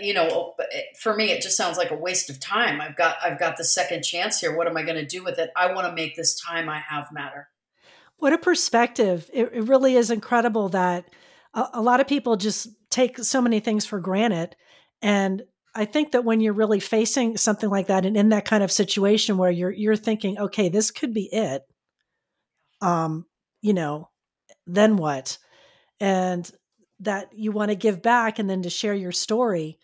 [0.00, 0.54] you know
[0.98, 2.80] for me it just sounds like a waste of time.
[2.80, 4.56] I've got i've got the second chance here.
[4.56, 5.50] What am i going to do with it?
[5.56, 7.48] I want to make this time i have matter.
[8.18, 9.30] What a perspective.
[9.32, 11.08] It, it really is incredible that
[11.52, 14.56] a, a lot of people just take so many things for granted.
[15.02, 15.42] And
[15.74, 18.72] i think that when you're really facing something like that and in that kind of
[18.72, 21.62] situation where you're you're thinking okay this could be it
[22.80, 23.26] um
[23.60, 24.08] you know
[24.66, 25.38] then what?
[26.00, 26.50] And
[27.00, 29.78] that you want to give back and then to share your story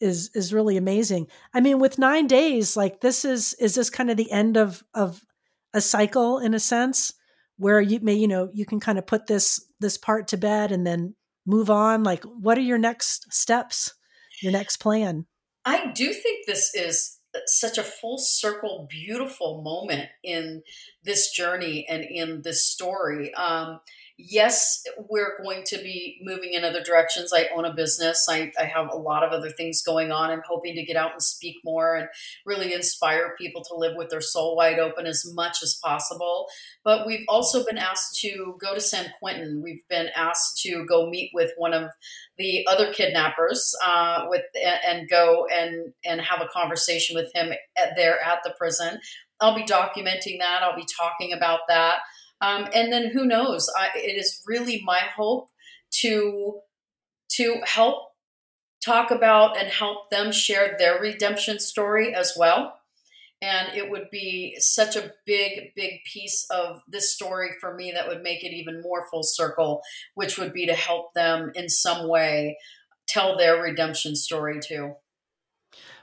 [0.00, 1.28] is is really amazing.
[1.52, 4.84] I mean, with nine days, like this is is this kind of the end of
[4.94, 5.24] of
[5.72, 7.14] a cycle in a sense
[7.56, 10.72] where you may you know you can kind of put this this part to bed
[10.72, 11.14] and then
[11.46, 12.02] move on.
[12.02, 13.94] Like, what are your next steps?
[14.42, 15.26] Your next plan?
[15.64, 20.62] I do think this is such a full circle, beautiful moment in
[21.02, 23.32] this journey and in this story.
[23.34, 23.80] Um,
[24.16, 27.32] yes, we're going to be moving in other directions.
[27.32, 28.26] I own a business.
[28.28, 30.30] I, I, have a lot of other things going on.
[30.30, 32.08] I'm hoping to get out and speak more and
[32.46, 36.46] really inspire people to live with their soul wide open as much as possible.
[36.84, 39.62] But we've also been asked to go to San Quentin.
[39.62, 41.90] We've been asked to go meet with one of
[42.38, 44.42] the other kidnappers uh, with
[44.86, 48.98] and go and and have a conversation with him at, there at the prison.
[49.40, 50.60] I'll be documenting that.
[50.62, 51.98] I'll be talking about that.
[52.44, 53.70] Um, and then who knows?
[53.78, 55.48] I, it is really my hope
[56.02, 56.60] to
[57.36, 58.10] to help
[58.84, 62.78] talk about and help them share their redemption story as well.
[63.40, 68.08] And it would be such a big, big piece of this story for me that
[68.08, 69.82] would make it even more full circle,
[70.14, 72.58] which would be to help them in some way
[73.06, 74.94] tell their redemption story too.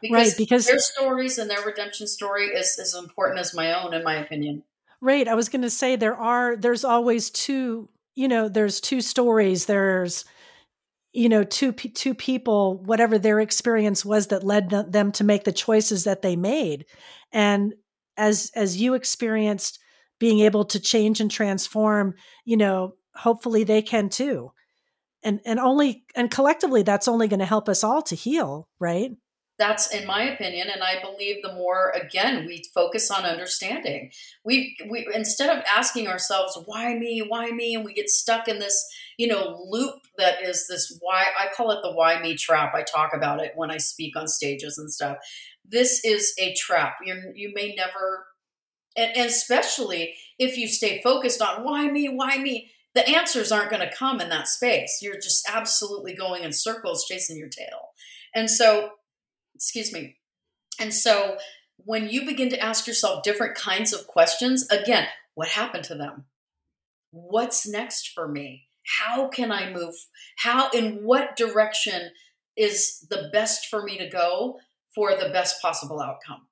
[0.01, 3.93] Because, right, because their stories and their redemption story is as important as my own,
[3.93, 4.63] in my opinion.
[5.01, 5.27] Right.
[5.27, 9.65] I was going to say there are, there's always two, you know, there's two stories.
[9.65, 10.25] There's,
[11.11, 15.51] you know, two, two people, whatever their experience was that led them to make the
[15.51, 16.85] choices that they made.
[17.31, 17.73] And
[18.15, 19.79] as, as you experienced
[20.19, 22.13] being able to change and transform,
[22.45, 24.51] you know, hopefully they can too.
[25.23, 28.67] And, and only, and collectively, that's only going to help us all to heal.
[28.79, 29.11] Right
[29.62, 34.12] that's in my opinion and i believe the more again we focus on understanding.
[34.43, 37.24] We we instead of asking ourselves why me?
[37.26, 37.76] Why me?
[37.76, 38.84] and we get stuck in this
[39.17, 42.74] you know loop that is this why i call it the why me trap.
[42.74, 45.17] I talk about it when i speak on stages and stuff.
[45.63, 46.95] This is a trap.
[47.06, 48.26] You you may never
[48.97, 53.69] and, and especially if you stay focused on why me why me the answers aren't
[53.69, 55.00] going to come in that space.
[55.02, 57.91] You're just absolutely going in circles chasing your tail.
[58.36, 58.89] And so
[59.62, 60.17] excuse me.
[60.80, 61.38] And so
[61.78, 66.26] when you begin to ask yourself different kinds of questions, again, what happened to them?
[67.12, 68.67] What's next for me?
[69.00, 69.93] How can I move?
[70.38, 72.10] How, in what direction
[72.58, 74.58] is the best for me to go
[74.95, 76.47] for the best possible outcome?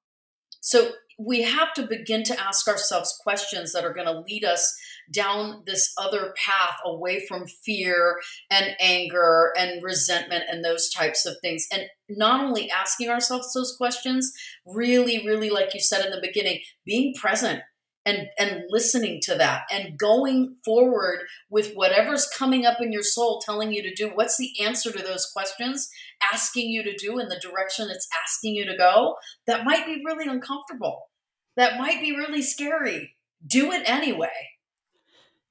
[0.62, 4.78] So we have to begin to ask ourselves questions that are going to lead us
[5.12, 8.20] down this other path away from fear
[8.50, 11.68] and anger and resentment and those types of things.
[11.72, 14.32] And not only asking ourselves those questions,
[14.66, 17.62] really, really, like you said in the beginning, being present
[18.06, 21.20] and and listening to that and going forward
[21.50, 25.04] with whatever's coming up in your soul telling you to do what's the answer to
[25.04, 25.90] those questions
[26.34, 29.16] asking you to do in the direction it's asking you to go
[29.48, 31.10] that might be really uncomfortable.
[31.58, 33.18] That might be really scary.
[33.46, 34.30] Do it anyway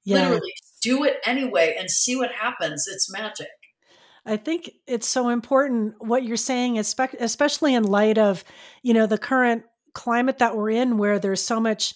[0.09, 0.21] yeah.
[0.21, 2.87] literally do it anyway and see what happens.
[2.87, 3.47] It's magic.
[4.25, 8.43] I think it's so important what you're saying, especially in light of,
[8.83, 11.95] you know, the current climate that we're in, where there's so much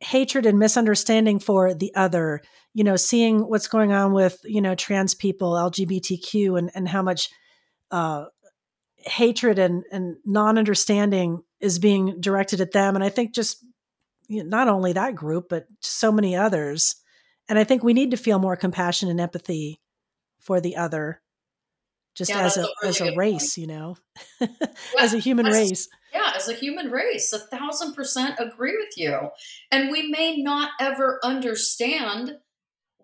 [0.00, 2.42] hatred and misunderstanding for the other
[2.74, 7.02] you know seeing what's going on with you know trans people lgbtq and and how
[7.02, 7.30] much
[7.90, 8.26] uh
[8.98, 12.94] hatred and and non-understanding is being directed at them.
[12.94, 13.64] And i think just
[14.28, 16.96] you know, not only that group but so many others
[17.50, 19.78] and i think we need to feel more compassion and empathy
[20.38, 21.20] for the other
[22.14, 23.58] just yeah, as a, really as a race point.
[23.58, 23.96] you know
[24.40, 24.46] yeah,
[24.98, 29.30] as a human race yeah, as a human race, a thousand percent agree with you.
[29.70, 32.38] And we may not ever understand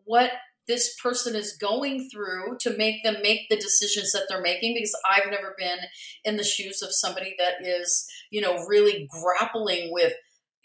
[0.05, 0.33] what
[0.67, 4.97] this person is going through to make them make the decisions that they're making because
[5.09, 5.79] I've never been
[6.25, 10.15] in the shoes of somebody that is, you know, really grappling with,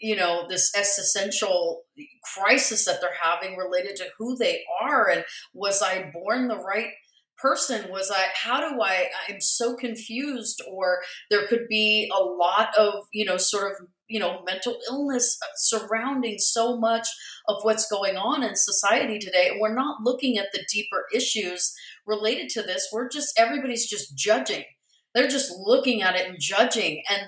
[0.02, 1.82] you know, this existential
[2.34, 6.90] crisis that they're having related to who they are and was I born the right
[7.38, 7.90] person?
[7.90, 12.94] Was i how do i i'm so confused or there could be a lot of
[13.12, 17.08] you know sort of you know mental illness surrounding so much
[17.48, 19.48] of what's going on in society today.
[19.50, 21.74] And we're not looking at the deeper issues
[22.06, 22.88] related to this.
[22.92, 24.64] We're just everybody's just judging.
[25.14, 27.02] They're just looking at it and judging.
[27.10, 27.22] And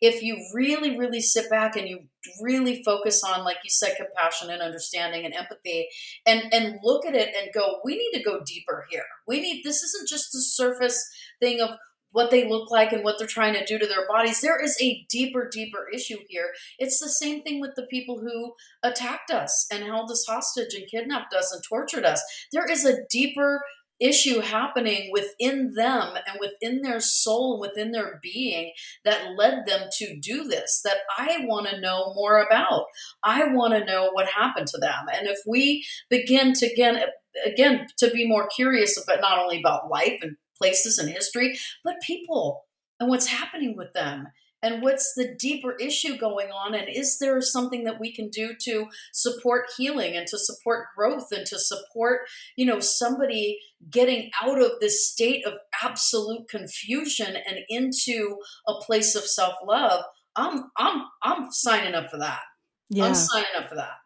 [0.00, 2.00] if you really, really sit back and you
[2.40, 5.88] really focus on, like you said, compassion and understanding and empathy
[6.26, 9.04] and, and look at it and go, we need to go deeper here.
[9.26, 11.08] We need, this isn't just the surface
[11.40, 11.70] thing of,
[12.12, 14.40] what they look like and what they're trying to do to their bodies.
[14.40, 16.50] There is a deeper, deeper issue here.
[16.78, 20.88] It's the same thing with the people who attacked us and held us hostage and
[20.88, 22.22] kidnapped us and tortured us.
[22.52, 23.62] There is a deeper
[24.02, 28.72] issue happening within them and within their soul within their being
[29.04, 32.86] that led them to do this that I want to know more about.
[33.22, 35.06] I want to know what happened to them.
[35.16, 37.00] And if we begin to again
[37.46, 42.00] again to be more curious about not only about life and places and history, but
[42.02, 42.62] people
[43.00, 44.28] and what's happening with them
[44.62, 48.54] and what's the deeper issue going on and is there something that we can do
[48.60, 52.20] to support healing and to support growth and to support
[52.56, 53.58] you know somebody
[53.90, 58.36] getting out of this state of absolute confusion and into
[58.66, 60.04] a place of self-love?
[60.36, 62.40] I'm i'm i'm signing up for that.
[62.88, 63.06] Yeah.
[63.06, 63.96] i'm signing up for that.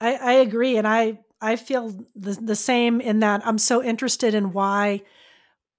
[0.00, 4.34] I i agree and i i feel the, the same in that i'm so interested
[4.34, 5.02] in why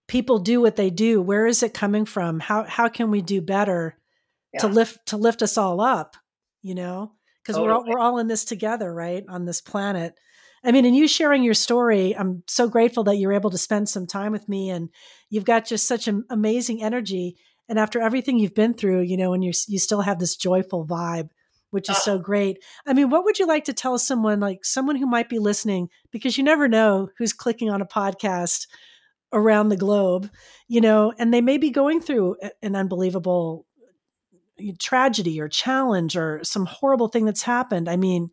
[0.08, 1.22] people do what they do.
[1.22, 2.40] Where is it coming from?
[2.40, 3.98] How how can we do better
[4.54, 4.62] yeah.
[4.62, 6.16] to lift to lift us all up
[6.62, 7.68] you know because totally.
[7.68, 10.16] we're all, we're all in this together right on this planet
[10.64, 13.88] i mean and you sharing your story i'm so grateful that you're able to spend
[13.88, 14.90] some time with me and
[15.30, 17.36] you've got just such an amazing energy
[17.70, 20.86] and after everything you've been through you know and you you still have this joyful
[20.86, 21.30] vibe
[21.70, 22.64] which is uh, so great.
[22.86, 25.90] I mean, what would you like to tell someone like someone who might be listening
[26.12, 28.68] because you never know who's clicking on a podcast
[29.34, 30.28] around the globe,
[30.68, 33.67] you know, and they may be going through an unbelievable
[34.80, 37.90] tragedy or challenge or some horrible thing that's happened.
[37.90, 38.30] I mean,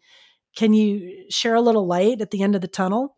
[0.57, 3.16] can you share a little light at the end of the tunnel?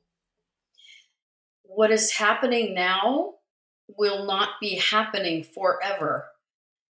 [1.63, 3.35] What is happening now
[3.89, 6.27] will not be happening forever.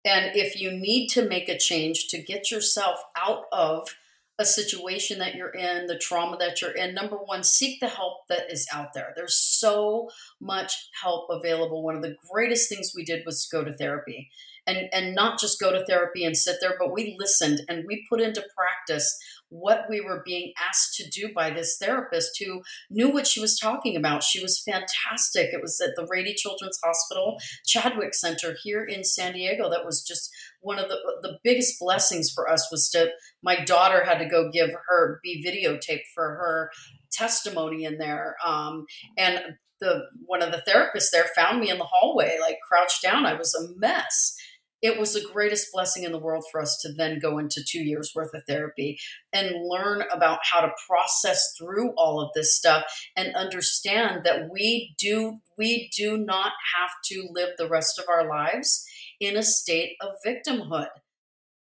[0.06, 3.96] And if you need to make a change to get yourself out of
[4.40, 8.28] a situation that you're in, the trauma that you're in, number one, seek the help
[8.30, 9.14] that is out there.
[9.16, 10.10] There's so
[10.42, 11.84] much help available.
[11.84, 14.32] One of the greatest things we did was go to therapy
[14.66, 18.06] and and not just go to therapy and sit there but we listened and we
[18.10, 19.20] put into practice
[19.54, 23.58] what we were being asked to do by this therapist who knew what she was
[23.58, 24.24] talking about.
[24.24, 25.54] She was fantastic.
[25.54, 29.70] It was at the Rady Children's Hospital Chadwick Center here in San Diego.
[29.70, 30.32] That was just
[30.62, 33.12] one of the the biggest blessings for us was to
[33.44, 36.72] my daughter had to go give her be videotaped for her
[37.12, 38.86] testimony in there um,
[39.18, 39.40] and
[39.80, 43.34] the one of the therapists there found me in the hallway like crouched down i
[43.34, 44.36] was a mess
[44.84, 47.82] it was the greatest blessing in the world for us to then go into two
[47.82, 49.00] years worth of therapy
[49.32, 52.84] and learn about how to process through all of this stuff
[53.16, 58.28] and understand that we do we do not have to live the rest of our
[58.28, 58.86] lives
[59.22, 60.90] in a state of victimhood.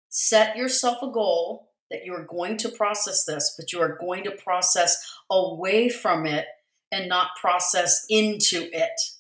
[0.09, 4.23] Set yourself a goal that you are going to process this but you are going
[4.23, 4.97] to process
[5.29, 6.47] away from it
[6.93, 9.18] and not process into it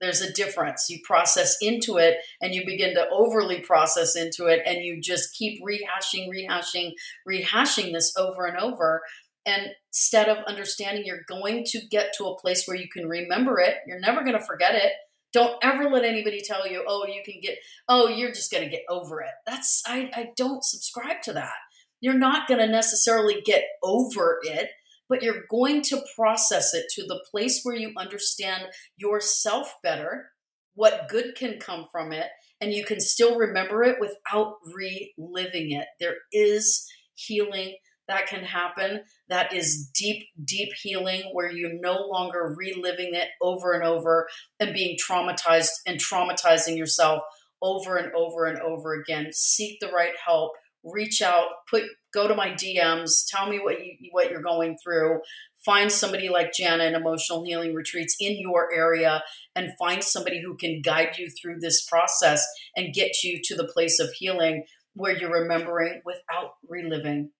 [0.00, 0.88] there's a difference.
[0.88, 5.34] You process into it and you begin to overly process into it and you just
[5.34, 6.92] keep rehashing, rehashing,
[7.28, 9.02] rehashing this over and over.
[9.46, 13.58] And instead of understanding you're going to get to a place where you can remember
[13.58, 14.92] it, you're never going to forget it.
[15.32, 18.70] Don't ever let anybody tell you, oh, you can get, oh, you're just going to
[18.70, 19.30] get over it.
[19.46, 21.54] That's, I, I don't subscribe to that.
[22.00, 24.70] You're not going to necessarily get over it
[25.10, 28.64] but you're going to process it to the place where you understand
[28.96, 30.30] yourself better,
[30.74, 32.28] what good can come from it,
[32.60, 35.88] and you can still remember it without reliving it.
[35.98, 37.74] There is healing
[38.08, 43.72] that can happen that is deep, deep healing where you're no longer reliving it over
[43.72, 47.22] and over and being traumatized and traumatizing yourself
[47.62, 49.28] over and over and over again.
[49.32, 50.52] Seek the right help,
[50.84, 55.20] reach out, put go to my DMs, tell me what you what you're going through.
[55.64, 59.22] Find somebody like Jana in emotional healing retreats in your area
[59.54, 63.66] and find somebody who can guide you through this process and get you to the
[63.66, 64.64] place of healing
[64.94, 67.30] where you're remembering without reliving.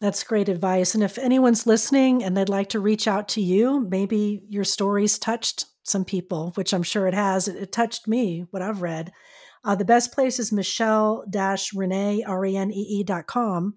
[0.00, 0.94] That's great advice.
[0.94, 5.18] And if anyone's listening and they'd like to reach out to you, maybe your stories
[5.18, 7.48] touched some people, which I'm sure it has.
[7.48, 9.12] It, it touched me, what I've read.
[9.62, 13.74] Uh, the best place is michelle-renee, R-E-N-E-E dot com.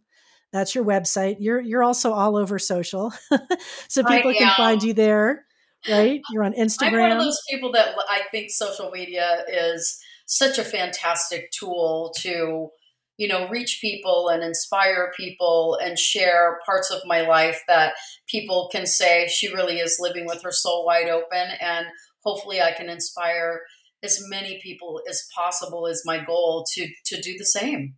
[0.53, 1.37] That's your website.
[1.39, 3.11] You're you're also all over social,
[3.89, 5.45] so people can find you there,
[5.89, 6.21] right?
[6.31, 6.93] You're on Instagram.
[6.93, 12.13] I'm one of those people that I think social media is such a fantastic tool
[12.19, 12.69] to,
[13.17, 17.95] you know, reach people and inspire people and share parts of my life that
[18.27, 21.87] people can say she really is living with her soul wide open, and
[22.23, 23.61] hopefully I can inspire
[24.03, 27.95] as many people as possible is my goal to to do the same.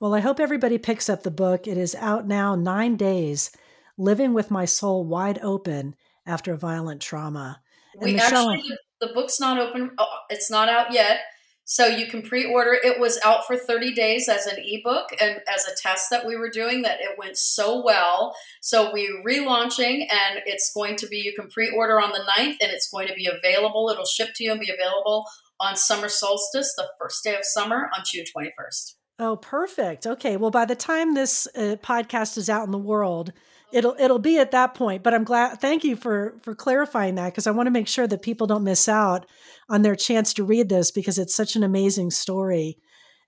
[0.00, 1.66] Well, I hope everybody picks up the book.
[1.66, 3.50] It is out now, nine days,
[3.96, 5.94] living with my soul wide open
[6.26, 7.62] after violent trauma.
[7.94, 9.92] And we Michelle, actually, the, book's not open.
[9.98, 11.20] Oh, it's not out yet.
[11.64, 12.74] So you can pre-order.
[12.74, 16.36] It was out for 30 days as an ebook and as a test that we
[16.36, 18.34] were doing that it went so well.
[18.60, 22.70] So we're relaunching and it's going to be you can pre-order on the 9th and
[22.70, 23.88] it's going to be available.
[23.90, 25.24] It'll ship to you and be available
[25.60, 28.94] on summer solstice, the first day of summer on June 21st.
[29.18, 30.06] Oh, perfect.
[30.06, 30.36] Okay.
[30.36, 33.32] Well, by the time this uh, podcast is out in the world,
[33.72, 37.26] it'll it'll be at that point but i'm glad thank you for for clarifying that
[37.26, 39.26] because i want to make sure that people don't miss out
[39.68, 42.78] on their chance to read this because it's such an amazing story.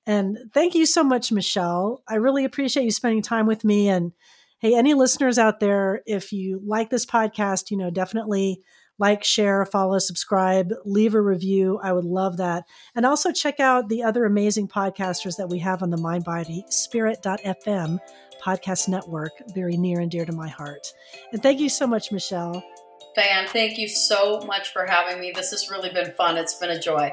[0.09, 2.03] And thank you so much michelle.
[2.09, 4.13] I really appreciate you spending time with me and
[4.59, 8.63] hey any listeners out there if you like this podcast you know definitely
[8.99, 13.89] like share follow subscribe leave a review i would love that and also check out
[13.89, 17.99] the other amazing podcasters that we have on the mind body spirit.fm
[18.47, 20.87] podcast network, very near and dear to my heart.
[21.33, 22.63] And thank you so much, Michelle.
[23.15, 25.33] Diane, thank you so much for having me.
[25.35, 26.37] This has really been fun.
[26.37, 27.13] It's been a joy.